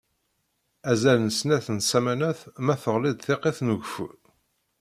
Azal 0.91 1.17
n 1.25 1.29
snat 1.39 1.67
n 1.75 1.79
ssamanat 1.83 2.39
ma 2.65 2.75
teɣli-d 2.83 3.19
tiqqit 3.25 3.59
n 3.63 3.73
ugeffur. 3.73 4.15